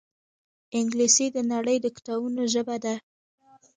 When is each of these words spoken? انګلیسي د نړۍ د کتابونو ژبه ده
انګلیسي 0.77 1.27
د 1.35 1.37
نړۍ 1.51 1.77
د 1.81 1.87
کتابونو 1.95 2.41
ژبه 2.53 2.75
ده 2.83 2.95